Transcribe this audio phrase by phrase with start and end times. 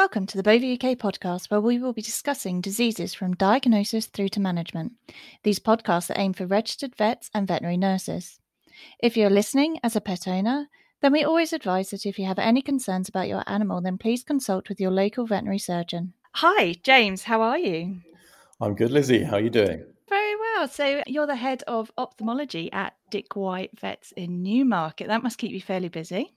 [0.00, 4.30] Welcome to the Bova UK podcast, where we will be discussing diseases from diagnosis through
[4.30, 4.92] to management.
[5.42, 8.40] These podcasts are aimed for registered vets and veterinary nurses.
[8.98, 10.68] If you're listening as a pet owner,
[11.02, 14.24] then we always advise that if you have any concerns about your animal, then please
[14.24, 16.14] consult with your local veterinary surgeon.
[16.36, 18.00] Hi, James, how are you?
[18.58, 19.24] I'm good, Lizzie.
[19.24, 19.84] How are you doing?
[20.08, 20.66] Very well.
[20.66, 25.08] So, you're the head of ophthalmology at Dick White Vets in Newmarket.
[25.08, 26.32] That must keep you fairly busy.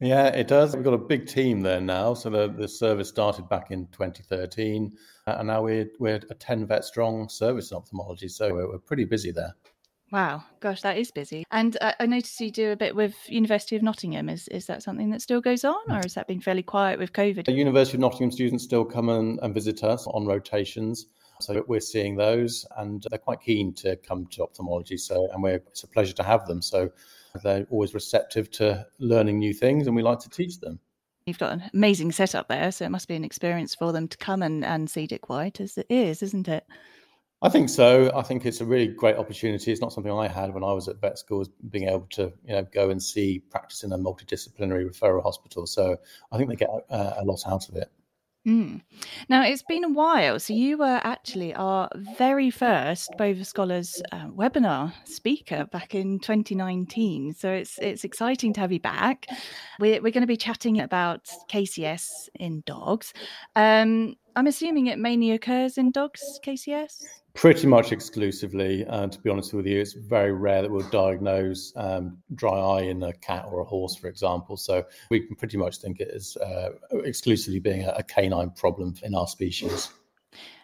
[0.00, 0.74] Yeah, it does.
[0.74, 2.14] We've got a big team there now.
[2.14, 4.96] So the, the service started back in 2013,
[5.26, 8.28] uh, and now we're we're a 10 vet strong service in ophthalmology.
[8.28, 9.54] So we're, we're pretty busy there.
[10.10, 11.44] Wow, gosh, that is busy.
[11.52, 14.30] And uh, I noticed you do a bit with University of Nottingham.
[14.30, 17.12] Is is that something that still goes on, or has that been fairly quiet with
[17.12, 17.44] COVID?
[17.44, 21.06] The University of Nottingham students still come and, and visit us on rotations.
[21.40, 24.96] So we're seeing those, and they're quite keen to come to ophthalmology.
[24.96, 26.60] So, and we're, it's a pleasure to have them.
[26.60, 26.90] So
[27.38, 30.80] they're always receptive to learning new things, and we like to teach them.
[31.26, 34.18] You've got an amazing setup there, so it must be an experience for them to
[34.18, 36.64] come and, and see Dick White as it is, isn't it?
[37.42, 38.10] I think so.
[38.14, 39.72] I think it's a really great opportunity.
[39.72, 42.52] It's not something I had when I was at vet school, being able to you
[42.52, 45.66] know go and see practice in a multidisciplinary referral hospital.
[45.66, 45.96] So
[46.30, 47.90] I think they get a, a lot out of it.
[48.48, 48.80] Mm.
[49.28, 50.40] Now, it's been a while.
[50.40, 57.34] So, you were actually our very first Bova Scholars uh, webinar speaker back in 2019.
[57.34, 59.26] So, it's it's exciting to have you back.
[59.78, 63.12] We're, we're going to be chatting about KCS in dogs.
[63.56, 67.04] Um, I'm assuming it mainly occurs in dogs, KCS?
[67.34, 68.86] Pretty much exclusively.
[68.86, 72.82] Uh, to be honest with you, it's very rare that we'll diagnose um, dry eye
[72.82, 74.56] in a cat or a horse, for example.
[74.56, 76.70] So we can pretty much think it is uh,
[77.04, 79.90] exclusively being a, a canine problem in our species.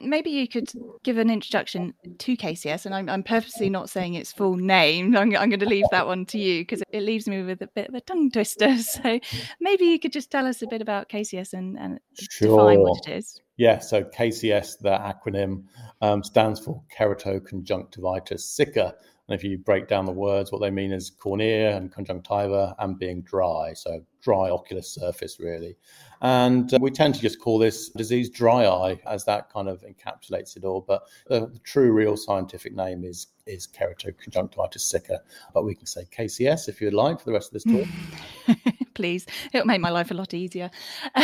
[0.00, 0.70] Maybe you could
[1.02, 5.16] give an introduction to KCS, and I'm, I'm purposely not saying its full name.
[5.16, 7.66] I'm, I'm going to leave that one to you because it leaves me with a
[7.68, 8.76] bit of a tongue twister.
[8.86, 9.20] So
[9.60, 12.00] maybe you could just tell us a bit about KCS and, and
[12.30, 12.48] sure.
[12.48, 13.40] define what it is.
[13.56, 15.64] Yeah, so KCS, the acronym,
[16.00, 18.94] um, stands for keratoconjunctivitis sicca.
[19.28, 22.98] And if you break down the words, what they mean is cornea and conjunctiva and
[22.98, 23.72] being dry.
[23.74, 25.76] So dry ocular surface, really.
[26.22, 29.82] And uh, we tend to just call this disease dry eye, as that kind of
[29.82, 30.84] encapsulates it all.
[30.86, 35.20] But the, the true, real scientific name is is keratoconjunctivitis sicca.
[35.54, 38.56] But we can say KCS if you'd like for the rest of this talk.
[38.94, 40.70] Please, it'll make my life a lot easier.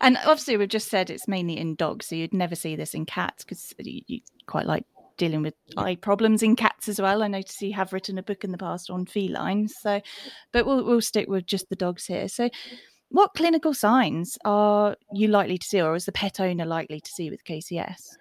[0.00, 3.06] and obviously, we've just said it's mainly in dogs, so you'd never see this in
[3.06, 4.84] cats because you, you quite like
[5.18, 7.22] dealing with eye problems in cats as well.
[7.22, 9.74] I notice you have written a book in the past on felines.
[9.80, 10.00] So,
[10.52, 12.28] but we'll we'll stick with just the dogs here.
[12.28, 12.48] So,
[13.10, 17.10] what clinical signs are you likely to see, or is the pet owner likely to
[17.10, 18.16] see with KCS?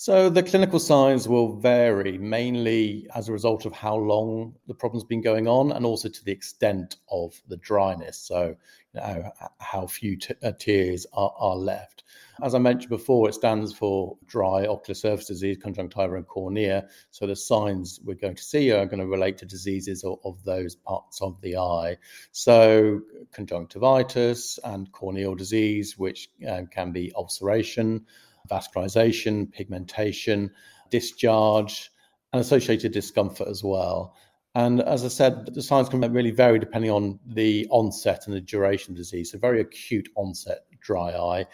[0.00, 5.02] So the clinical signs will vary mainly as a result of how long the problem's
[5.02, 8.16] been going on and also to the extent of the dryness.
[8.16, 8.54] So
[8.94, 12.04] you know, how few t- uh, tears are, are left.
[12.42, 16.86] As I mentioned before, it stands for dry ocular surface disease, conjunctiva and cornea.
[17.10, 20.42] So the signs we're going to see are going to relate to diseases of, of
[20.44, 21.96] those parts of the eye.
[22.32, 23.00] So
[23.32, 28.06] conjunctivitis and corneal disease, which um, can be ulceration
[28.50, 30.50] vascularization, pigmentation,
[30.90, 31.90] discharge,
[32.32, 34.14] and associated discomfort as well.
[34.54, 38.40] And as I said, the signs can really vary depending on the onset and the
[38.40, 39.32] duration of disease.
[39.32, 41.46] So, very acute onset dry eye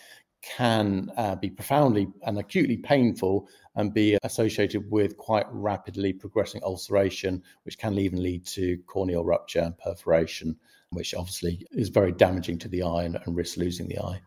[0.42, 7.42] can uh, be profoundly and acutely painful and be associated with quite rapidly progressing ulceration,
[7.64, 10.56] which can even lead to corneal rupture and perforation,
[10.90, 14.20] which obviously is very damaging to the eye and, and risks losing the eye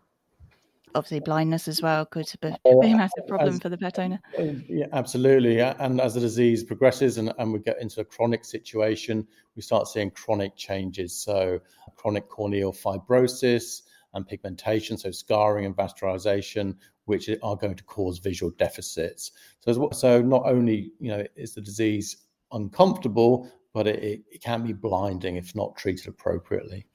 [0.97, 4.19] obviously blindness as well could be, oh, a massive problem as, for the pet owner.
[4.37, 5.59] Uh, yeah, absolutely.
[5.59, 9.87] And as the disease progresses and, and we get into a chronic situation, we start
[9.87, 11.13] seeing chronic changes.
[11.13, 11.59] So
[11.95, 16.75] chronic corneal fibrosis and pigmentation, so scarring and vascularization,
[17.05, 19.31] which are going to cause visual deficits.
[19.61, 22.17] So, so not only you know is the disease
[22.51, 26.85] uncomfortable, but it, it can be blinding if not treated appropriately.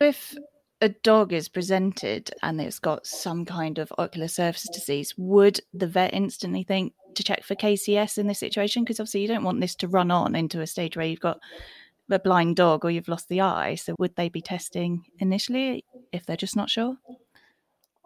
[0.00, 0.34] If
[0.82, 5.86] a dog is presented and it's got some kind of ocular surface disease, would the
[5.86, 8.82] vet instantly think to check for KCS in this situation?
[8.82, 11.38] Because obviously you don't want this to run on into a stage where you've got
[12.10, 13.76] a blind dog or you've lost the eye.
[13.76, 16.96] So would they be testing initially if they're just not sure?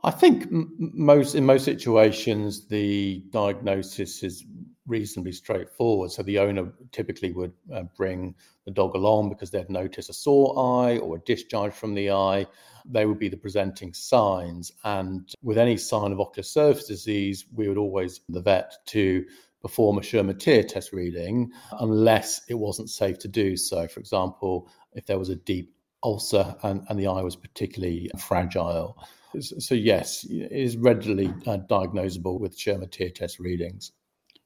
[0.05, 4.45] I think most in most situations the diagnosis is
[4.87, 6.11] reasonably straightforward.
[6.11, 8.35] So the owner typically would uh, bring
[8.65, 12.47] the dog along because they'd notice a sore eye or a discharge from the eye.
[12.85, 14.73] They would be the presenting signs.
[14.85, 19.25] And with any sign of ocular surface disease, we would always the vet to
[19.63, 21.51] perform a Schirmer tear test reading
[21.81, 23.89] unless it wasn't safe to do so.
[23.89, 25.73] For example, if there was a deep
[26.03, 28.97] ulcer and, and the eye was particularly fragile.
[29.41, 33.93] So, yes, it is readily uh, diagnosable with Schirmer tear test readings.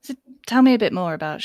[0.03, 0.15] So,
[0.47, 1.41] tell me a bit more about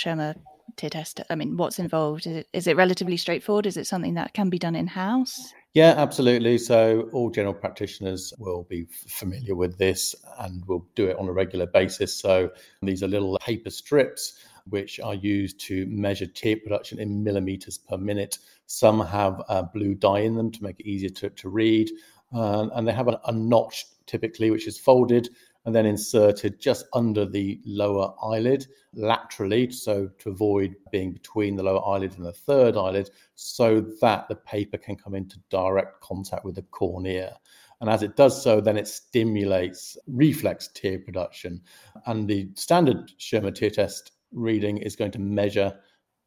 [0.77, 1.21] tear test.
[1.29, 2.27] I mean, what's involved?
[2.27, 3.65] Is it, is it relatively straightforward?
[3.65, 5.53] Is it something that can be done in house?
[5.73, 6.57] Yeah, absolutely.
[6.57, 11.33] So, all general practitioners will be familiar with this and will do it on a
[11.33, 12.15] regular basis.
[12.15, 12.49] So,
[12.81, 17.97] these are little paper strips which are used to measure tear production in millimeters per
[17.97, 18.39] minute.
[18.65, 21.91] Some have a blue dye in them to make it easier to, to read.
[22.33, 25.29] Uh, and they have a, a notch typically, which is folded
[25.65, 31.63] and then inserted just under the lower eyelid laterally, so to avoid being between the
[31.63, 36.45] lower eyelid and the third eyelid, so that the paper can come into direct contact
[36.45, 37.37] with the cornea.
[37.81, 41.61] And as it does so, then it stimulates reflex tear production.
[42.05, 45.77] And the standard Schirmer tear test reading is going to measure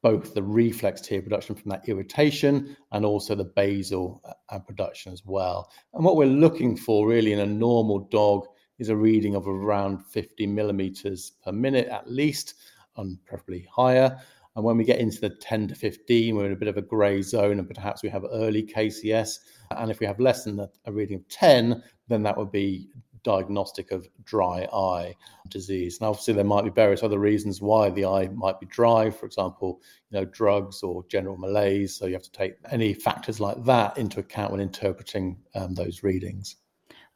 [0.03, 5.23] both the reflex tear production from that irritation and also the basal uh, production as
[5.25, 5.71] well.
[5.95, 8.47] And what we're looking for really in a normal dog
[8.79, 12.55] is a reading of around 50 millimeters per minute at least,
[12.97, 14.19] and preferably higher.
[14.57, 16.83] And when we get into the 10 to 15, we're in a bit of a
[16.83, 19.39] grey zone, and perhaps we have early KCS.
[19.71, 22.89] And if we have less than a reading of 10, then that would be
[23.23, 25.15] diagnostic of dry eye
[25.49, 25.99] disease.
[25.99, 29.11] And obviously, there might be various other reasons why the eye might be dry.
[29.11, 29.81] For example,
[30.11, 31.95] you know, drugs or general malaise.
[31.95, 36.03] So you have to take any factors like that into account when interpreting um, those
[36.03, 36.57] readings.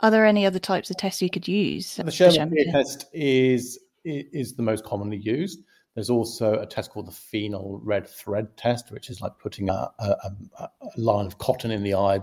[0.02, 1.96] Are there any other types of tests you could use?
[1.96, 5.60] The Schirmer test is is the most commonly used.
[5.94, 9.90] There's also a test called the phenol red thread test, which is like putting a,
[9.98, 12.20] a, a line of cotton in the eye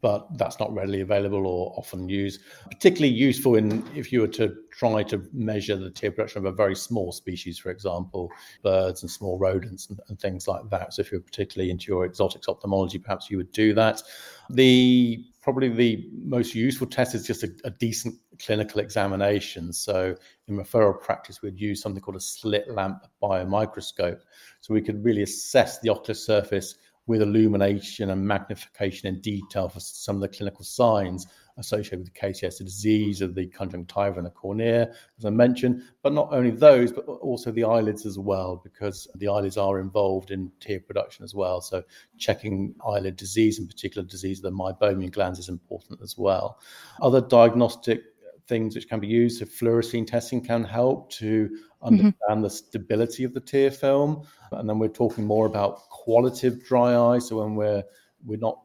[0.00, 2.40] but that's not readily available or often used.
[2.70, 6.56] Particularly useful in if you were to try to measure the tear production of a
[6.56, 8.30] very small species, for example,
[8.62, 10.94] birds and small rodents and, and things like that.
[10.94, 14.02] So if you're particularly into your exotics ophthalmology, perhaps you would do that.
[14.50, 19.72] The probably the most useful test is just a, a decent clinical examination.
[19.72, 20.16] So
[20.48, 24.20] in referral practice, we'd use something called a slit lamp biomicroscope.
[24.60, 29.80] So we could really assess the ocular surface with illumination and magnification in detail for
[29.80, 34.30] some of the clinical signs associated with the KCS disease of the conjunctiva and the
[34.30, 35.82] cornea, as I mentioned.
[36.02, 40.30] But not only those, but also the eyelids as well, because the eyelids are involved
[40.30, 41.60] in tear production as well.
[41.60, 41.84] So
[42.18, 46.58] checking eyelid disease, in particular disease of the meibomian glands, is important as well.
[47.00, 48.02] Other diagnostic
[48.46, 49.38] things which can be used.
[49.38, 51.84] So fluorescein testing can help to mm-hmm.
[51.84, 52.42] understand mm-hmm.
[52.42, 54.26] the stability of the tear film.
[54.52, 57.18] And then we're talking more about qualitative dry eye.
[57.18, 57.82] So when we're
[58.24, 58.60] we're not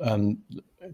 [0.00, 0.38] um,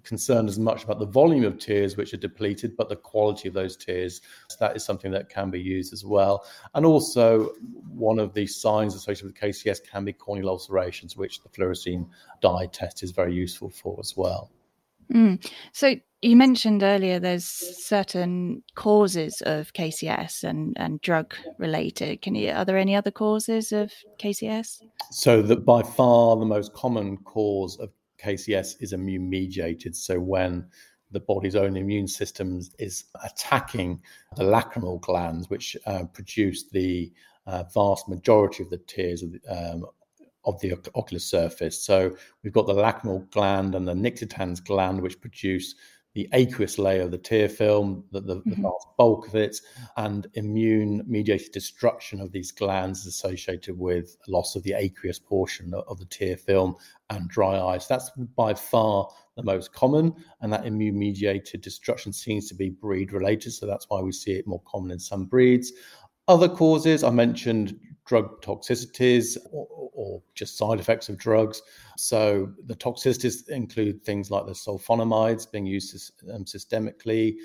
[0.05, 3.55] concerned as much about the volume of tears which are depleted, but the quality of
[3.55, 4.21] those tears.
[4.49, 6.45] So that is something that can be used as well.
[6.75, 7.53] And also,
[7.89, 12.09] one of the signs associated with KCS can be corneal ulcerations, which the fluorescein
[12.41, 14.51] dye test is very useful for as well.
[15.13, 15.51] Mm.
[15.73, 22.23] So you mentioned earlier there's certain causes of KCS and, and drug related.
[22.23, 24.83] Can you are there any other causes of KCS?
[25.11, 27.91] So that by far the most common cause of
[28.23, 29.95] KCS is immune mediated.
[29.95, 30.67] So when
[31.11, 34.03] the body's own immune system is attacking
[34.37, 37.13] the lacrimal glands, which uh, produce the
[37.47, 39.87] uh, vast majority of the tears of the, um,
[40.45, 41.83] of the ocular surface.
[41.83, 45.75] So we've got the lacrimal gland and the nictitans gland, which produce
[46.15, 48.51] the aqueous layer of the tear film, the, the, mm-hmm.
[48.51, 49.61] the vast bulk of it,
[49.97, 55.99] and immune mediated destruction of these glands associated with loss of the aqueous portion of
[55.99, 56.75] the tear film
[57.11, 57.87] and dry eyes.
[57.87, 63.13] That's by far the most common, and that immune mediated destruction seems to be breed
[63.13, 63.53] related.
[63.53, 65.73] So that's why we see it more common in some breeds.
[66.29, 71.61] Other causes, I mentioned drug toxicities or, or, just side effects of drugs.
[71.97, 77.37] So the toxicities include things like the sulfonamides being used um, systemically,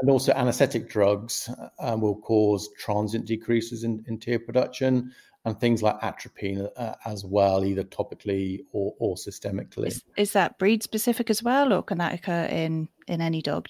[0.00, 5.12] and also anesthetic drugs uh, will cause transient decreases in, in tear production.
[5.44, 9.88] And things like atropine uh, as well, either topically or, or systemically.
[9.88, 13.66] Is, is that breed specific as well, or can that occur in, in any dog?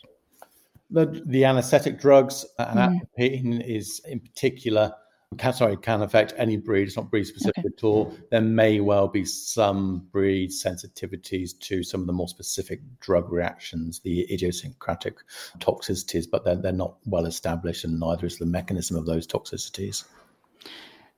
[0.93, 3.01] The, the anesthetic drugs and mm.
[3.01, 4.95] atropine is in particular
[5.39, 6.87] can, sorry, can affect any breed.
[6.87, 7.75] It's not breed specific okay.
[7.77, 8.15] at all.
[8.31, 14.01] There may well be some breed sensitivities to some of the more specific drug reactions,
[14.01, 15.19] the idiosyncratic
[15.59, 20.05] toxicities, but they're, they're not well established, and neither is the mechanism of those toxicities.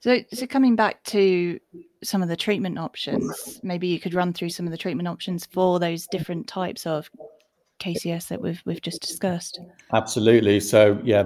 [0.00, 1.58] So, so coming back to
[2.02, 5.46] some of the treatment options, maybe you could run through some of the treatment options
[5.46, 7.10] for those different types of
[7.80, 9.60] KCS that we've we've just discussed.
[9.92, 10.60] Absolutely.
[10.60, 11.24] So, yeah,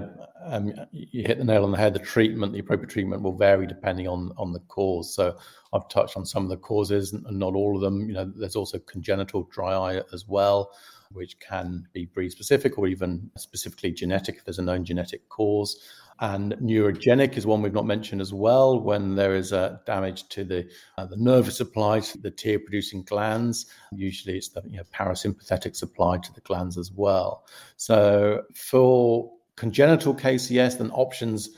[0.48, 1.94] um, you hit the nail on the head.
[1.94, 5.14] The treatment, the appropriate treatment, will vary depending on on the cause.
[5.14, 5.36] So
[5.72, 8.08] I've touched on some of the causes, and not all of them.
[8.08, 10.70] You know, there's also congenital dry eye as well,
[11.12, 15.78] which can be breed specific or even specifically genetic if there's a known genetic cause.
[16.20, 18.80] And neurogenic is one we've not mentioned as well.
[18.80, 23.04] When there is a damage to the uh, the nervous supply, to the tear producing
[23.04, 27.46] glands, usually it's the you know, parasympathetic supply to the glands as well.
[27.76, 31.50] So for congenital KCS, then options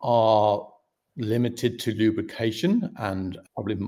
[0.00, 0.68] are
[1.16, 3.78] limited to lubrication and probably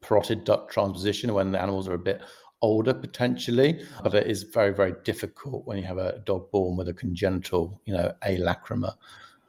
[0.00, 2.20] parotid duct transposition when the animals are a bit
[2.60, 6.88] older potentially, but it is very, very difficult when you have a dog born with
[6.88, 8.94] a congenital, you know, alacrima.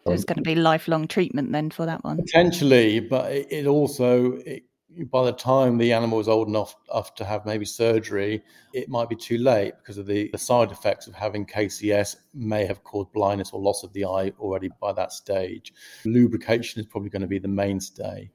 [0.06, 2.18] There's going to be lifelong treatment then for that one.
[2.18, 4.64] Potentially, but it, it also, it,
[5.12, 9.10] by the time the animal is old enough, enough to have maybe surgery, it might
[9.10, 13.12] be too late because of the, the side effects of having KCS may have caused
[13.12, 15.74] blindness or loss of the eye already by that stage.
[16.06, 18.30] Lubrication is probably going to be the mainstay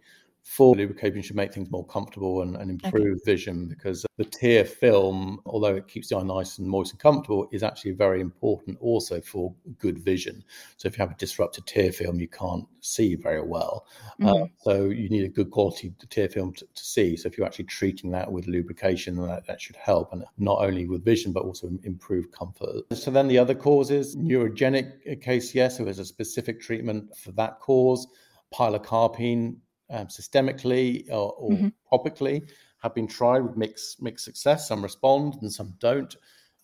[0.49, 3.33] for lubrication should make things more comfortable and, and improve okay.
[3.33, 7.47] vision because the tear film, although it keeps the eye nice and moist and comfortable,
[7.53, 10.43] is actually very important also for good vision.
[10.79, 13.85] So if you have a disrupted tear film, you can't see very well.
[14.23, 14.43] Uh, mm-hmm.
[14.45, 17.15] Uh, so you need a good quality tear film to, to, see.
[17.15, 20.89] So if you're actually treating that with lubrication, that, that should help, and not only
[20.89, 22.85] with vision but also improve comfort.
[22.95, 28.07] So then the other causes, neurogenic KCS, so there's a specific treatment for that cause.
[28.55, 29.57] Pilocarpine
[29.91, 31.69] um, systemically or, or mm-hmm.
[31.93, 32.49] topically
[32.83, 34.69] have been tried with mixed mixed success.
[34.69, 36.15] Some respond and some don't.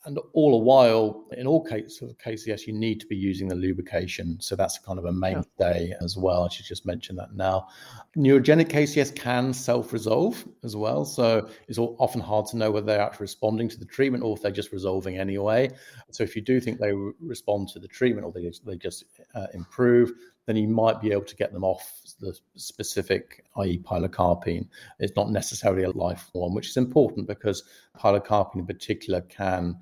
[0.06, 3.54] And all the while, in all cases of KCS, you need to be using the
[3.54, 4.38] lubrication.
[4.38, 5.94] So that's kind of a mainstay yeah.
[6.02, 6.44] as well.
[6.44, 7.68] I should just mention that now.
[8.14, 11.06] Neurogenic KCS can self resolve as well.
[11.06, 14.42] So it's often hard to know whether they're actually responding to the treatment or if
[14.42, 15.70] they're just resolving anyway.
[16.10, 19.04] So if you do think they respond to the treatment or they, they just
[19.34, 20.12] uh, improve,
[20.46, 24.68] then you might be able to get them off the specific, i.e., pilocarpine.
[24.98, 27.62] It's not necessarily a life form, which is important because
[27.98, 29.78] pilocarpine in particular can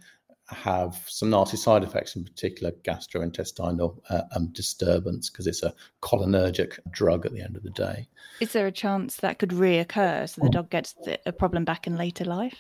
[0.49, 6.79] have some nasty side effects, in particular gastrointestinal uh, um, disturbance, because it's a cholinergic
[6.91, 8.07] drug at the end of the day.
[8.41, 10.95] Is there a chance that could reoccur so the dog gets
[11.27, 12.59] a problem back in later life?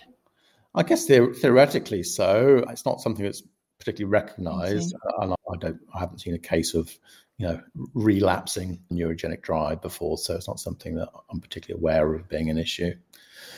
[0.75, 2.65] I guess theoretically so.
[2.71, 3.43] It's not something that's
[3.83, 5.81] particularly recognised, and I don't.
[5.95, 6.97] I haven't seen a case of
[7.39, 7.61] you know,
[7.95, 12.59] relapsing neurogenic dry before, so it's not something that I'm particularly aware of being an
[12.59, 12.95] issue.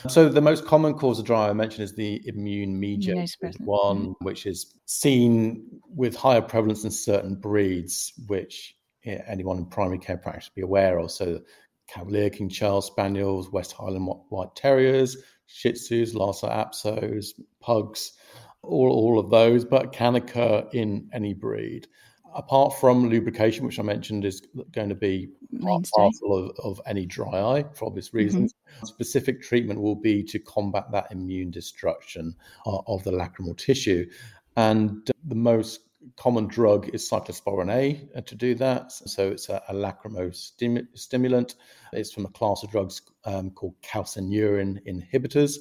[0.09, 4.47] So the most common cause of dry I mentioned is the immune mediated one, which
[4.47, 10.45] is seen with higher prevalence in certain breeds, which yeah, anyone in primary care practice
[10.45, 11.11] should be aware of.
[11.11, 11.41] So
[11.87, 18.13] Cavalier King Charles Spaniels, West Highland White Terriers, Shih Tzus, Lhasa Apsos, Pugs,
[18.67, 21.89] all, all of those, but can occur in any breed
[22.35, 24.43] apart from lubrication, which I mentioned is
[24.73, 25.29] going to be
[25.63, 25.89] part
[26.29, 28.19] of, of any dry eye for obvious mm-hmm.
[28.19, 28.87] reasons, mm-hmm.
[28.87, 32.35] specific treatment will be to combat that immune destruction
[32.67, 34.09] uh, of the lacrimal tissue.
[34.57, 35.81] And the most
[36.17, 38.93] common drug is cyclosporin A uh, to do that.
[38.93, 41.55] So it's a, a lacrimostimulant.
[41.93, 45.59] It's from a class of drugs um, called calcineurin inhibitors.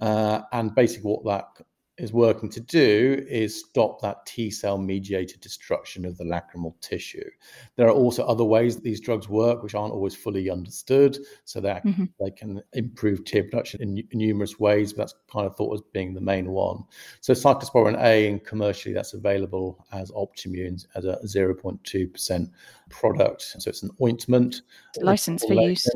[0.00, 1.64] Uh, and basically, what that
[2.00, 7.28] is working to do is stop that T cell mediated destruction of the lacrimal tissue.
[7.76, 11.18] There are also other ways that these drugs work, which aren't always fully understood.
[11.44, 12.04] So that mm-hmm.
[12.18, 15.82] they can improve tear production in, in, numerous ways, but that's kind of thought as
[15.92, 16.84] being the main one.
[17.20, 22.50] So cyclosporin A, and commercially that's available as Optimmune as a 0.2%
[22.88, 23.42] product.
[23.42, 24.62] So it's an ointment.
[24.98, 25.86] Licensed for use.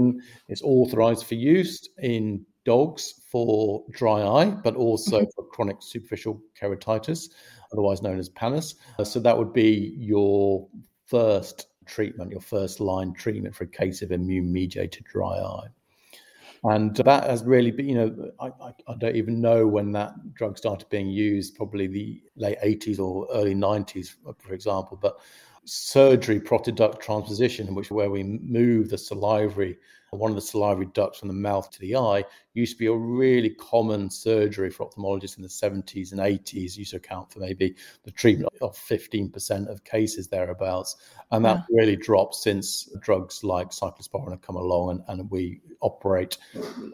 [0.48, 5.30] It's authorized for use in dogs for dry eye, but also mm-hmm.
[5.34, 7.30] for chronic superficial keratitis,
[7.72, 8.74] otherwise known as pannus.
[8.98, 10.66] Uh, so that would be your
[11.06, 15.68] first treatment, your first line treatment for a case of immune mediated dry eye.
[16.64, 20.14] And that has really been, you know, I, I, I, don't even know when that
[20.32, 24.98] drug started being used, probably the late 80s or early 90s, for example.
[25.00, 25.18] But
[25.64, 29.78] surgery parotid duct transposition, in which where we move the salivary
[30.14, 32.92] one of the salivary ducts from the mouth to the eye used to be a
[32.92, 37.74] really common surgery for ophthalmologists in the 70s and 80s used to account for maybe
[38.04, 40.96] the treatment of 15% of cases thereabouts.
[41.32, 41.80] And that yeah.
[41.80, 46.38] really dropped since drugs like cyclosporin have come along and, and we operate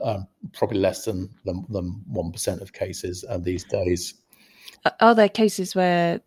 [0.03, 4.15] um, probably less than, than, than 1% of cases uh, these days
[5.00, 6.21] are there cases where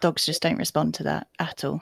[0.00, 1.80] dogs just don't respond to that at all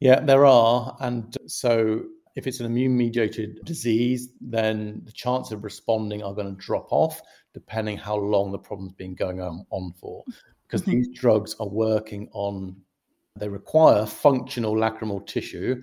[0.00, 2.02] yeah there are and so
[2.36, 6.86] if it's an immune mediated disease, then the chance of responding are going to drop
[6.92, 7.20] off
[7.54, 10.22] depending how long the problem's been going on, on for.
[10.66, 10.90] Because mm-hmm.
[10.90, 12.76] these drugs are working on
[13.38, 15.82] they require functional lacrimal tissue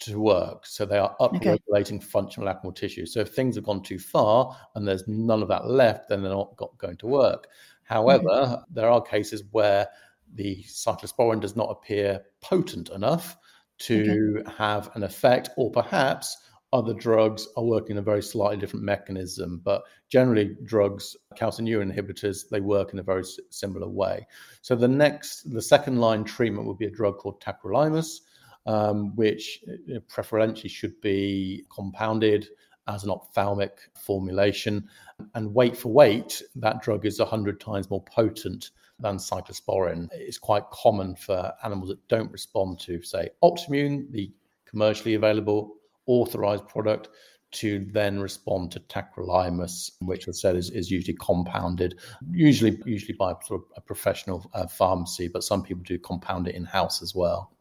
[0.00, 0.66] to work.
[0.66, 2.06] So they are upregulating okay.
[2.06, 3.06] functional lacrimal tissue.
[3.06, 6.32] So if things have gone too far and there's none of that left, then they're
[6.32, 7.48] not got, going to work.
[7.84, 8.74] However, mm-hmm.
[8.74, 9.88] there are cases where
[10.34, 13.36] the cyclosporin does not appear potent enough
[13.78, 14.52] to okay.
[14.56, 16.36] have an effect, or perhaps
[16.72, 19.60] other drugs are working in a very slightly different mechanism.
[19.64, 24.26] But generally, drugs, calcineurin inhibitors, they work in a very similar way.
[24.62, 28.20] So the next, the second line treatment would be a drug called tacrolimus,
[28.66, 32.48] um, which uh, preferentially should be compounded
[32.88, 34.88] as an ophthalmic formulation.
[35.34, 40.08] And weight for weight, that drug is 100 times more potent than cyclosporin.
[40.12, 44.32] It's quite common for animals that don't respond to, say, Optimmune, the
[44.66, 45.76] commercially available
[46.06, 47.08] authorized product,
[47.52, 51.98] to then respond to tacrolimus, which was said is, is usually compounded,
[52.32, 53.32] usually usually by
[53.76, 57.52] a professional uh, pharmacy, but some people do compound it in house as well.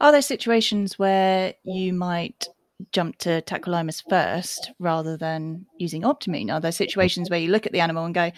[0.00, 2.48] Are there situations where you might
[2.92, 6.52] jump to tacrolimus first rather than using Optimmune?
[6.52, 8.30] Are there situations where you look at the animal and go,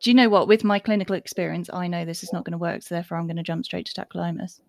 [0.00, 0.48] do you know what?
[0.48, 3.26] With my clinical experience, I know this is not going to work, so therefore I'm
[3.26, 4.60] going to jump straight to tacrolimus.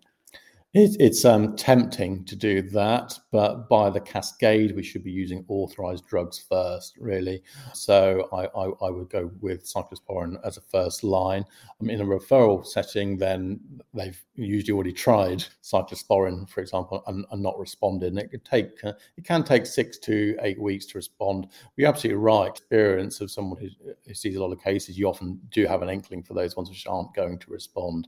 [0.75, 5.43] It, it's um, tempting to do that, but by the cascade, we should be using
[5.47, 7.41] authorized drugs first, really.
[7.73, 11.43] So I, I, I would go with cyclosporin as a first line.
[11.81, 13.59] Mean, in a referral setting, then
[13.95, 18.09] they've usually already tried cyclosporin, for example, and, and not responded.
[18.09, 21.47] And it could take uh, it can take six to eight weeks to respond.
[21.49, 22.49] But you're absolutely right.
[22.49, 23.69] Experience of someone who,
[24.05, 26.69] who sees a lot of cases, you often do have an inkling for those ones
[26.69, 28.07] which aren't going to respond.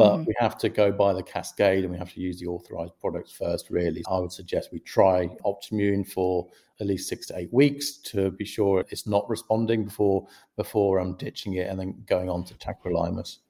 [0.00, 0.24] But mm-hmm.
[0.28, 3.32] we have to go by the cascade and we have to use the authorized products
[3.32, 4.02] first, really.
[4.10, 6.48] I would suggest we try Optimmune for
[6.80, 10.26] at least six to eight weeks to be sure it's not responding before
[10.56, 13.40] before um, ditching it and then going on to tacrolimus.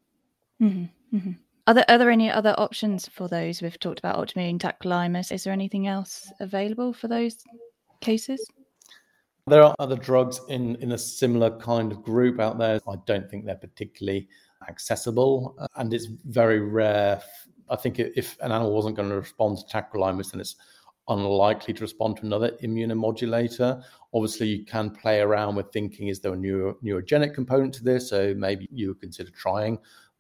[0.60, 1.16] Mm-hmm.
[1.16, 1.32] Mm-hmm.
[1.68, 3.62] Are there, are there any other options for those?
[3.62, 5.30] We've talked about Optimmune, tacrolimus.
[5.30, 7.36] Is there anything else available for those
[8.00, 8.44] cases?
[9.46, 12.80] There are other drugs in, in a similar kind of group out there.
[12.88, 14.28] I don't think they're particularly
[14.68, 17.20] accessible, uh, and it's very rare.
[17.68, 20.56] I think if an animal wasn't going to respond to tacrolimus, then it's
[21.08, 23.82] unlikely to respond to another immunomodulator.
[24.12, 28.08] Obviously, you can play around with thinking is there a neuro, neurogenic component to this?
[28.10, 29.78] So maybe you would consider trying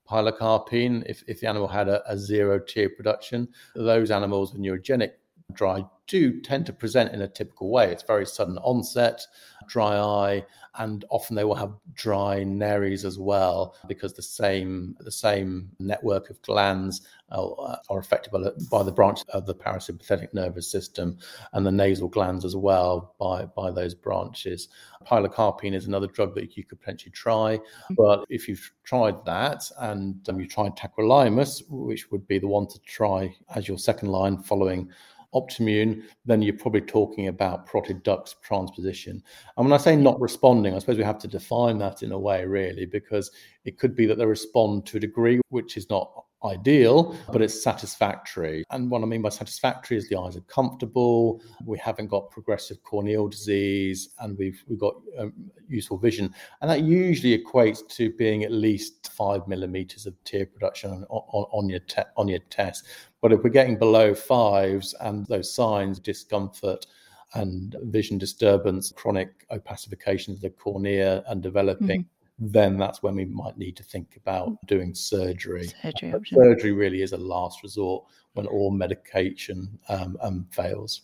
[0.08, 3.48] pilocarpine if, if the animal had a, a zero tear production.
[3.74, 5.12] Those animals with neurogenic
[5.52, 7.90] dry do tend to present in a typical way.
[7.90, 9.22] It's very sudden onset,
[9.70, 10.44] dry eye,
[10.78, 16.28] and often they will have dry nares as well because the same the same network
[16.30, 21.16] of glands are, are affected by the, by the branch of the parasympathetic nervous system
[21.52, 24.68] and the nasal glands as well by by those branches.
[25.06, 27.94] Pilocarpine is another drug that you could potentially try, mm-hmm.
[27.94, 32.66] but if you've tried that and um, you tried tacrolimus, which would be the one
[32.66, 34.90] to try as your second line following
[35.34, 38.02] Optimmune, then you're probably talking about parotid
[38.42, 39.22] transposition.
[39.56, 42.18] And when I say not responding, I suppose we have to define that in a
[42.18, 43.30] way, really, because
[43.64, 47.62] it could be that they respond to a degree which is not ideal, but it's
[47.62, 48.64] satisfactory.
[48.70, 52.82] And what I mean by satisfactory is the eyes are comfortable, we haven't got progressive
[52.82, 55.32] corneal disease, and we've we've got um,
[55.68, 56.34] useful vision.
[56.60, 61.46] And that usually equates to being at least five millimeters of tear production on, on,
[61.52, 62.86] on your te- on your test.
[63.20, 66.86] But if we're getting below fives and those signs, discomfort,
[67.34, 72.02] and vision disturbance, chronic opacification of the cornea, and developing.
[72.02, 75.70] Mm-hmm then that's when we might need to think about doing surgery.
[75.82, 81.02] Surgery, surgery really is a last resort when all medication um, um, fails.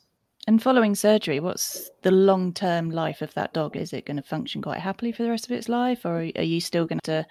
[0.48, 3.76] And following surgery, what's the long term life of that dog?
[3.76, 6.42] Is it going to function quite happily for the rest of its life, or are
[6.42, 7.26] you still going to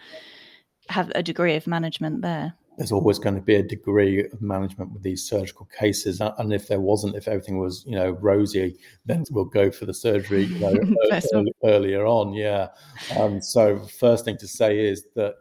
[0.89, 2.53] have a degree of management there?
[2.77, 6.21] There's always going to be a degree of management with these surgical cases.
[6.21, 9.93] And if there wasn't, if everything was, you know, rosy, then we'll go for the
[9.93, 10.75] surgery you know,
[11.33, 12.33] early, earlier on.
[12.33, 12.69] Yeah.
[13.17, 15.35] Um, so first thing to say is that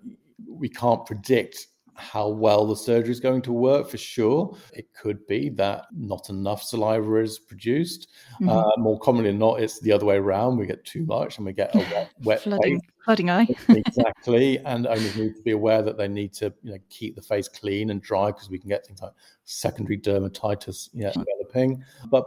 [0.48, 4.56] we can't predict how well the surgery is going to work for sure.
[4.72, 8.08] It could be that not enough saliva is produced.
[8.34, 8.48] Mm-hmm.
[8.48, 10.56] Uh, more commonly than not, it's the other way around.
[10.56, 12.90] We get too much and we get a wet, wet flooding, face.
[13.04, 13.46] flooding eye.
[13.68, 14.58] exactly.
[14.60, 17.48] And owners need to be aware that they need to you know, keep the face
[17.48, 19.12] clean and dry because we can get things like
[19.44, 21.22] secondary dermatitis you know, mm-hmm.
[21.22, 21.84] developing.
[22.10, 22.26] But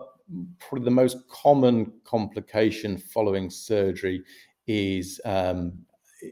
[0.59, 4.23] probably the most common complication following surgery
[4.67, 5.73] is um,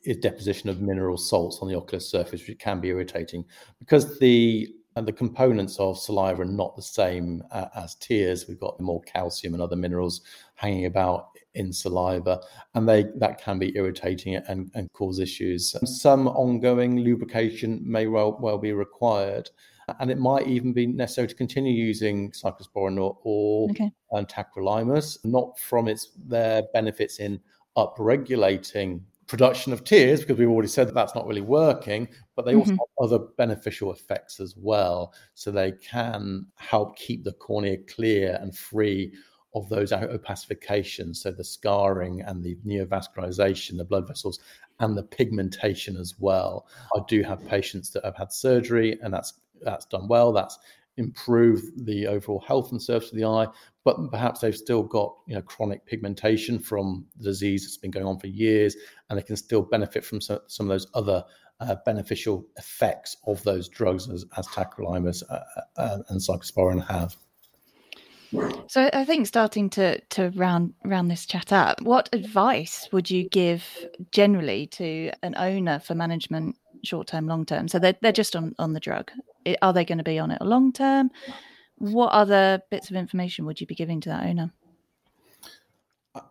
[0.04, 3.46] is deposition of mineral salts on the ocular surface, which can be irritating
[3.80, 8.46] because the and the components of saliva are not the same uh, as tears.
[8.48, 10.22] We've got more calcium and other minerals
[10.56, 12.42] hanging about in saliva,
[12.74, 15.76] and they that can be irritating and, and cause issues.
[15.86, 19.50] Some ongoing lubrication may well well be required.
[20.00, 23.92] And it might even be necessary to continue using cyclosporin or, or okay.
[24.12, 27.40] tacrolimus, not from its their benefits in
[27.78, 32.52] upregulating production of tears because we've already said that that's not really working but they
[32.52, 32.60] mm-hmm.
[32.60, 35.14] also have other beneficial effects as well.
[35.34, 39.14] So they can help keep the cornea clear and free
[39.56, 44.40] of those opacifications so the scarring and the neovascularization the blood vessels
[44.82, 46.68] and the pigmentation as well.
[46.96, 50.34] I do have patients that have had surgery and that's that's done well.
[50.34, 50.60] That's
[50.98, 53.48] improved the overall health and surface of the eye
[53.86, 58.06] but perhaps they've still got you know chronic pigmentation from the disease that's been going
[58.06, 58.76] on for years,
[59.10, 61.24] and they can still benefit from some, some of those other
[61.62, 65.40] uh, beneficial effects of those drugs as, as tacrolimus uh,
[65.78, 67.16] uh, and cyclosporin have.
[68.68, 73.30] So I think starting to to round round this chat up, what advice would you
[73.30, 73.64] give
[74.12, 77.68] generally to an owner for management short term, long term?
[77.68, 79.12] So they're they're just on on the drug.
[79.62, 81.12] Are they going to be on it a long term?
[81.78, 84.52] what other bits of information would you be giving to that owner?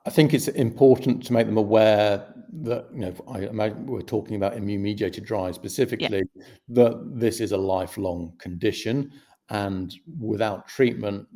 [0.06, 4.36] I think it's important to make them aware that you know I imagine we're talking
[4.36, 6.44] about immune mediated dry specifically yeah.
[6.68, 9.12] that this is a lifelong condition
[9.50, 11.26] and without treatment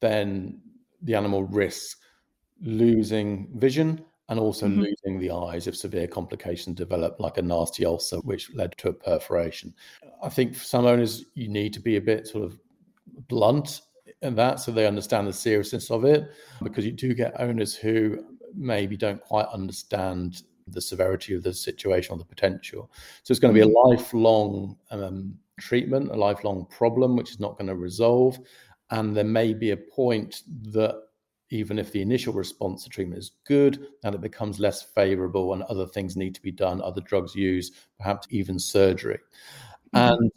[0.00, 0.60] then
[1.02, 1.96] the animal risks
[2.60, 4.80] losing vision and also mm-hmm.
[4.80, 8.92] losing the eyes if severe complications develop like a nasty ulcer which led to a
[8.92, 9.72] perforation.
[10.22, 12.58] I think for some owners you need to be a bit sort of
[13.28, 13.82] blunt
[14.22, 16.28] in that so they understand the seriousness of it
[16.62, 22.14] because you do get owners who maybe don't quite understand the severity of the situation
[22.14, 22.90] or the potential.
[23.22, 23.90] So it's going to be a mm.
[23.90, 28.38] lifelong um, treatment, a lifelong problem, which is not going to resolve.
[28.90, 31.05] And there may be a point that
[31.50, 35.62] even if the initial response to treatment is good, and it becomes less favorable and
[35.64, 39.18] other things need to be done, other drugs used, perhaps even surgery.
[39.94, 40.22] Mm-hmm.
[40.22, 40.32] And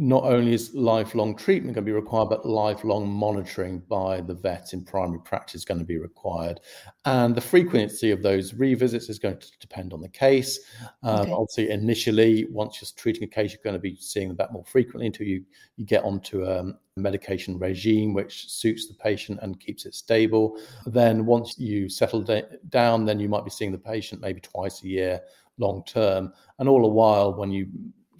[0.00, 4.72] not only is lifelong treatment going to be required, but lifelong monitoring by the vet
[4.72, 6.58] in primary practice is going to be required.
[7.04, 10.58] And the frequency of those revisits is going to depend on the case.
[11.02, 11.32] Um, okay.
[11.32, 14.64] Obviously, initially, once you're treating a case, you're going to be seeing the vet more
[14.64, 15.44] frequently until you,
[15.76, 20.58] you get onto um, a medication regime which suits the patient and keeps it stable.
[20.86, 24.82] Then, once you settle da- down, then you might be seeing the patient maybe twice
[24.82, 25.20] a year
[25.58, 26.32] long term.
[26.58, 27.68] And all the while, when you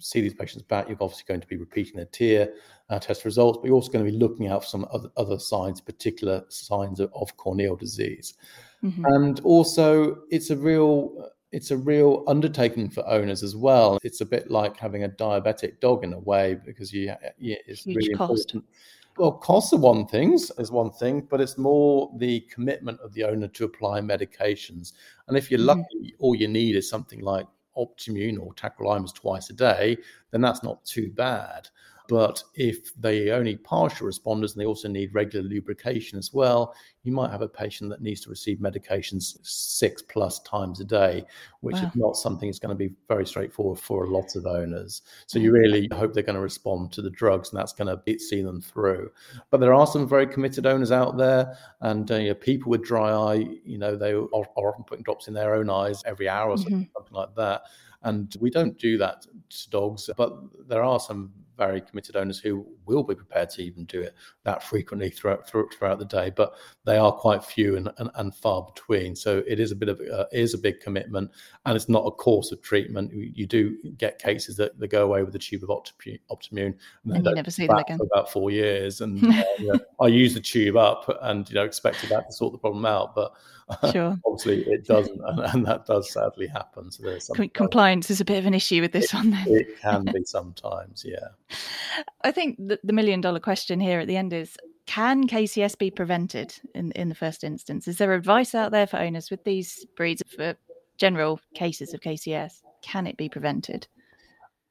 [0.01, 2.53] see these patients back, you're obviously going to be repeating their tear
[2.89, 5.39] uh, test results, but you're also going to be looking out for some other, other
[5.39, 8.33] signs, particular signs of, of corneal disease.
[8.83, 9.05] Mm-hmm.
[9.05, 13.97] And also, it's a real it's a real undertaking for owners as well.
[14.03, 17.83] It's a bit like having a diabetic dog in a way because you, you it's
[17.83, 18.53] Huge really cost.
[18.53, 18.65] important.
[19.17, 23.25] Well, costs are one thing is one thing, but it's more the commitment of the
[23.25, 24.93] owner to apply medications.
[25.27, 25.81] And if you're mm-hmm.
[25.81, 27.45] lucky, all you need is something like
[27.77, 29.97] Optimmune or tacrolimus twice a day,
[30.31, 31.69] then that's not too bad.
[32.11, 37.13] But if they only partial responders and they also need regular lubrication as well, you
[37.13, 41.23] might have a patient that needs to receive medications six plus times a day,
[41.61, 41.83] which wow.
[41.83, 45.03] is not something that's going to be very straightforward for a lot of owners.
[45.27, 48.19] So you really hope they're going to respond to the drugs and that's going to
[48.19, 49.09] see them through.
[49.49, 52.83] But there are some very committed owners out there, and uh, you know, people with
[52.83, 56.49] dry eye, you know, they are, often putting drops in their own eyes every hour
[56.49, 56.83] or mm-hmm.
[56.93, 57.61] something like that.
[58.03, 60.33] And we don't do that to dogs, but
[60.67, 64.63] there are some very committed owners who will be prepared to even do it that
[64.63, 66.53] frequently throughout throughout the day, but
[66.85, 69.15] they are quite few and, and, and far between.
[69.15, 71.31] So it is a bit of a, uh, is a big commitment,
[71.65, 73.11] and it's not a course of treatment.
[73.13, 76.75] You do get cases that, that go away with a tube of Optimmune,
[77.05, 79.01] and, and you never see them again for about four years.
[79.01, 82.33] And uh, you know, I use the tube up, and you know expected that to
[82.33, 83.33] sort the problem out, but
[83.91, 84.17] Sure.
[84.25, 86.91] Obviously, it doesn't, and, and, that does sadly happen.
[86.91, 89.31] So there's compliance is a bit of an issue with this it, one.
[89.31, 91.29] Then it can be sometimes, yeah.
[92.23, 95.91] I think the, the million dollar question here at the end is: Can KCS be
[95.91, 97.87] prevented in in the first instance?
[97.87, 100.55] Is there advice out there for owners with these breeds for
[100.97, 102.61] general cases of KCS?
[102.81, 103.87] Can it be prevented?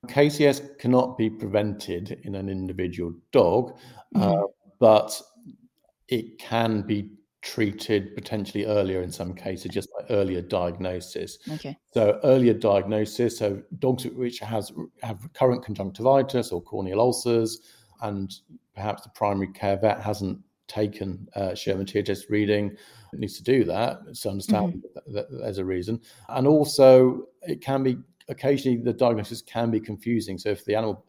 [0.06, 3.76] KCS cannot be prevented in an individual dog,
[4.14, 4.22] mm-hmm.
[4.22, 4.46] uh,
[4.78, 5.20] but
[6.08, 7.10] it can be
[7.42, 11.38] treated potentially earlier in some cases, just by earlier diagnosis.
[11.52, 11.76] Okay.
[11.92, 17.60] So earlier diagnosis, so dogs which has have recurrent conjunctivitis or corneal ulcers,
[18.02, 18.34] and
[18.74, 22.76] perhaps the primary care vet hasn't taken uh, tear test reading,
[23.12, 23.98] it needs to do that.
[24.12, 25.12] So understand mm-hmm.
[25.12, 29.80] that, that there's a reason, and also it can be occasionally the diagnosis can be
[29.80, 30.38] confusing.
[30.38, 31.04] So if the animal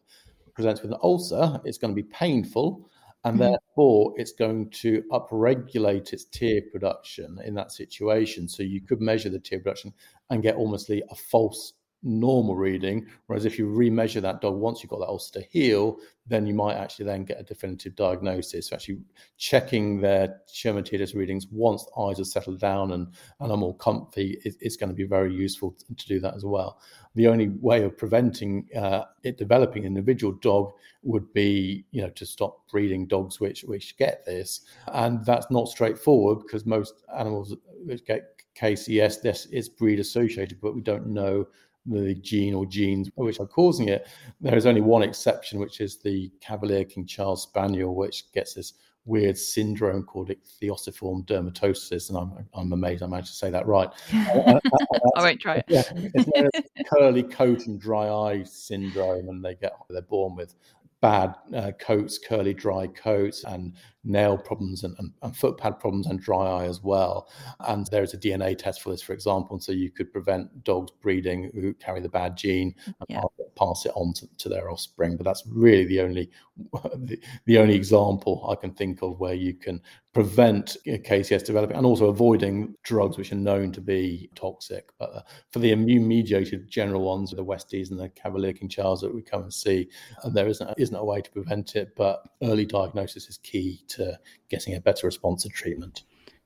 [0.54, 2.88] presents with an ulcer, it's going to be painful
[3.24, 3.52] and mm-hmm.
[3.52, 8.48] therefore it's going to upregulate its tear production in that situation.
[8.48, 9.92] So you could measure the tear production
[10.30, 13.06] and get almost a false normal reading.
[13.26, 16.54] Whereas if you remeasure that dog once you've got that ulcer to heal, then you
[16.54, 18.68] might actually then get a definitive diagnosis.
[18.68, 18.98] So actually
[19.38, 23.08] checking their TDS readings once the eyes are settled down and,
[23.40, 26.44] and are more comfy is, is going to be very useful to do that as
[26.44, 26.80] well.
[27.14, 32.10] The only way of preventing uh, it developing an individual dog would be, you know,
[32.10, 34.62] to stop breeding dogs which which get this,
[34.94, 40.74] and that's not straightforward because most animals which get KCS, this is breed associated, but
[40.74, 41.46] we don't know
[41.86, 44.06] the gene or genes which are causing it.
[44.40, 48.74] There is only one exception, which is the Cavalier King Charles Spaniel, which gets this
[49.04, 53.90] weird syndrome called ichthyosiform dermatosis, and I'm I'm amazed I managed to say that right.
[54.12, 55.64] Uh, uh, uh, I won't try it.
[55.68, 60.54] Yeah, it's curly coat and dry eye syndrome, and they get they're born with
[61.00, 66.06] bad uh, coats, curly, dry coats, and nail problems and, and, and, foot pad problems
[66.06, 67.28] and dry eye as well.
[67.60, 70.64] And there is a DNA test for this, for example, And so you could prevent
[70.64, 73.22] dogs breeding who carry the bad gene and yeah.
[73.56, 75.16] pass it on to, to, their offspring.
[75.16, 76.30] But that's really the only
[76.96, 79.80] the, the, only example I can think of where you can
[80.12, 84.90] prevent KCS developing and also avoiding drugs which are known to be toxic.
[84.98, 89.00] But uh, for the immune mediated general ones, the Westies and the Cavalier King Charles
[89.00, 89.88] that we come and see,
[90.24, 91.94] and there isn't isn't a way to prevent it.
[91.96, 96.02] But early diagnosis is key to getting a better response to treatment.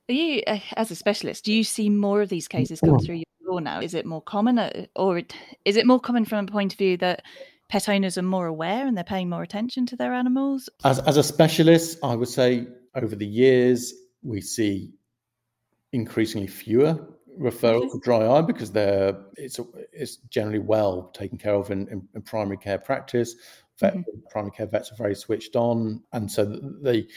[0.09, 3.15] Are you, uh, as a specialist, do you see more of these cases come through
[3.15, 3.81] your door now?
[3.81, 5.21] Is it more common, uh, or
[5.65, 7.23] is it more common from a point of view that
[7.69, 10.69] pet owners are more aware and they're paying more attention to their animals?
[10.83, 14.93] As, as a specialist, I would say over the years we see
[15.91, 16.97] increasingly fewer
[17.39, 19.59] referrals for dry eye because they're it's
[19.93, 23.35] it's generally well taken care of in, in, in primary care practice
[23.79, 24.19] vet, mm-hmm.
[24.29, 26.45] primary care vets are very switched on, and so
[26.81, 27.07] they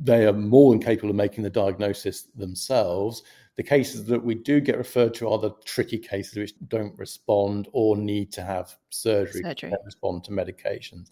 [0.00, 3.22] they are more than capable of making the diagnosis themselves.
[3.56, 7.68] The cases that we do get referred to are the tricky cases which don't respond
[7.72, 9.70] or need to have surgery, surgery.
[9.70, 11.10] to respond to medications.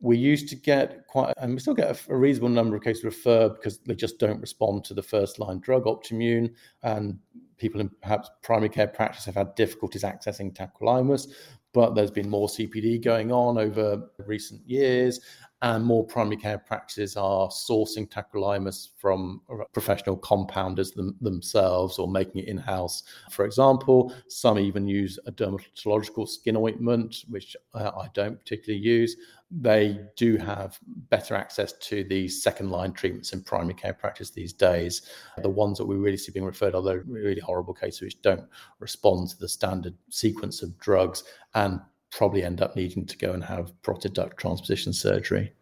[0.00, 3.04] We used to get quite, and we still get a, a, reasonable number of cases
[3.04, 7.18] referred because they just don't respond to the first line drug Optimmune, and
[7.58, 11.28] people in perhaps primary care practice have had difficulties accessing tacrolimus
[11.72, 15.20] but there's been more CPD going on over recent years,
[15.62, 19.40] and more primary care practices are sourcing tacrolimus from
[19.72, 23.02] professional compounders them, themselves or making it in house.
[23.30, 29.16] For example, some even use a dermatological skin ointment, which uh, I don't particularly use.
[29.50, 34.52] They do have better access to the second line treatments in primary care practice these
[34.52, 35.02] days.
[35.38, 38.44] The ones that we really see being referred are the really horrible cases which don't
[38.78, 41.80] respond to the standard sequence of drugs and
[42.10, 45.52] probably end up needing to go and have parotid duct transposition surgery.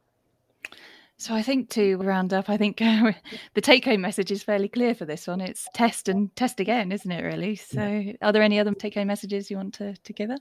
[1.18, 3.12] So I think to round up, I think uh,
[3.55, 5.40] the take-home message is fairly clear for this one.
[5.40, 7.22] It's test and test again, isn't it?
[7.22, 7.57] Really.
[7.57, 8.12] So, yeah.
[8.20, 10.40] are there any other take-home messages you want to, to give us?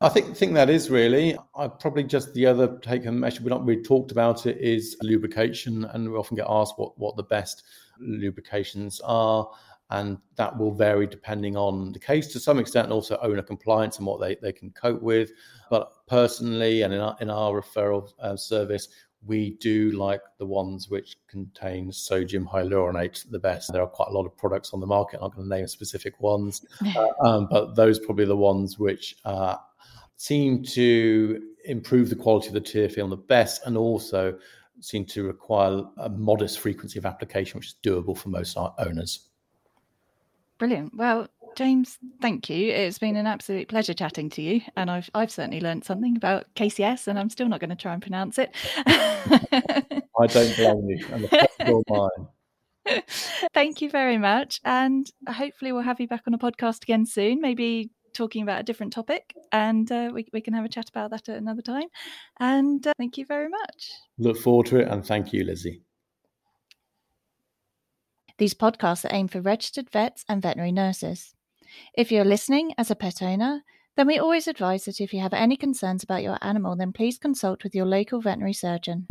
[0.00, 1.36] I think think that is really.
[1.56, 5.84] I probably just the other take-home message we not really talked about it is lubrication,
[5.86, 7.64] and we often get asked what what the best
[7.98, 9.48] lubrications are
[9.90, 13.98] and that will vary depending on the case to some extent, and also owner compliance
[13.98, 15.30] and what they, they can cope with.
[15.70, 18.88] But personally, and in our, in our referral uh, service,
[19.26, 23.72] we do like the ones which contain sodium hyaluronate the best.
[23.72, 25.16] There are quite a lot of products on the market.
[25.16, 29.16] I'm not going to name specific ones, uh, um, but those probably the ones which
[29.24, 29.56] uh,
[30.18, 34.36] seem to improve the quality of the tear film the best, and also
[34.80, 39.28] seem to require a modest frequency of application, which is doable for most owners.
[40.58, 40.94] Brilliant.
[40.96, 42.70] Well, James, thank you.
[42.70, 46.46] It's been an absolute pleasure chatting to you, and I've I've certainly learned something about
[46.54, 48.54] KCS, and I'm still not going to try and pronounce it.
[48.86, 53.02] I don't blame you, the mine.
[53.54, 57.40] Thank you very much, and hopefully we'll have you back on a podcast again soon.
[57.40, 61.10] Maybe talking about a different topic, and uh, we we can have a chat about
[61.12, 61.88] that at another time.
[62.38, 63.90] And uh, thank you very much.
[64.18, 65.82] Look forward to it, and thank you, Lizzie.
[68.38, 71.34] These podcasts are aimed for registered vets and veterinary nurses.
[71.94, 73.62] If you're listening as a pet owner,
[73.96, 77.18] then we always advise that if you have any concerns about your animal, then please
[77.18, 79.08] consult with your local veterinary surgeon.